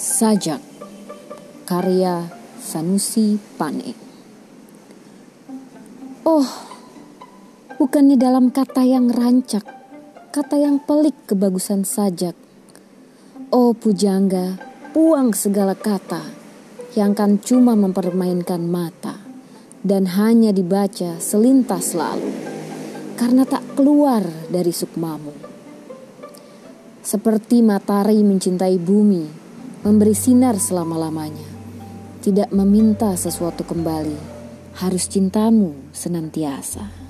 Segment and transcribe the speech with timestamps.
[0.00, 0.64] Sajak
[1.68, 2.24] Karya
[2.56, 3.92] Sanusi Pane
[6.24, 6.48] Oh,
[7.76, 9.60] bukannya dalam kata yang rancak,
[10.32, 12.32] kata yang pelik kebagusan sajak.
[13.52, 14.56] Oh pujangga,
[14.96, 16.24] buang segala kata
[16.96, 19.20] yang kan cuma mempermainkan mata
[19.84, 22.32] dan hanya dibaca selintas lalu
[23.20, 25.36] karena tak keluar dari sukmamu.
[27.04, 29.49] Seperti matahari mencintai bumi,
[29.80, 31.48] memberi sinar selama-lamanya,
[32.20, 34.16] tidak meminta sesuatu kembali,
[34.76, 37.09] harus cintamu senantiasa.